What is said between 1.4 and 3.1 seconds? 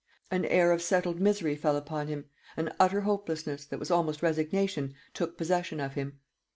fell upon him, an utter